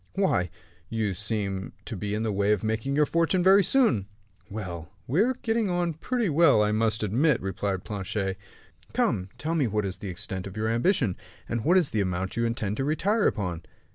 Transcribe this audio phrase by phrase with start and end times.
[0.15, 0.49] "Why,
[0.89, 4.07] you seem to be in the way of making your fortune very soon."
[4.49, 8.35] "Well, we are getting on pretty well, I must admit," replied Planchet.
[8.93, 11.17] "Come, tell me what is the extent of your ambition,
[11.47, 13.61] and what is the amount you intend to retire upon?"